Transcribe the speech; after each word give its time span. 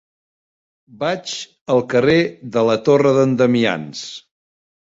Vaig 1.03 1.33
al 1.75 1.83
carrer 1.93 2.17
de 2.57 2.65
la 2.71 2.79
Torre 2.89 3.15
d'en 3.21 3.39
Damians. 3.43 4.05